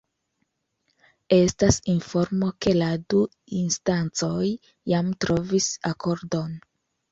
[1.35, 3.21] Estas informo, ke la du
[3.61, 4.49] instancoj
[4.95, 6.61] jam trovis akordon.